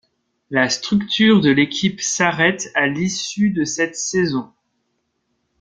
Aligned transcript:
La 0.49 0.67
structure 0.67 1.41
de 1.41 1.51
l'équipe 1.51 2.01
s'arrête 2.01 2.71
à 2.73 2.87
l'issue 2.87 3.51
de 3.51 3.65
cette 3.65 3.95
saison. 3.95 4.51